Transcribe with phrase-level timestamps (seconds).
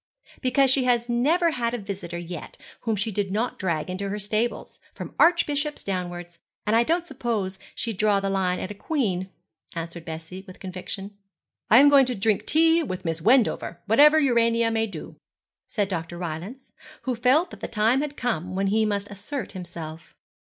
[0.41, 4.81] 'Because she never had a visitor yet whom she did not drag into her stables,
[4.95, 9.29] from archbishops downwards; and I don't suppose she'd draw the line at a queen,'
[9.75, 11.15] answered Bessie, with conviction.
[11.69, 15.17] 'I am going to drink tea with Miss Wendover, whatever Urania may do,'
[15.67, 16.17] said Dr.
[16.17, 16.71] Rylance,
[17.03, 20.15] who felt that the time had come when he must assert himself.